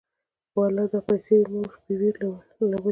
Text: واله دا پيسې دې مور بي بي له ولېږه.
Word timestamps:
واله 0.57 0.83
دا 0.91 0.99
پيسې 1.07 1.35
دې 1.39 1.47
مور 1.51 1.71
بي 1.83 1.93
بي 1.99 2.09
له 2.19 2.27
ولېږه. 2.57 2.79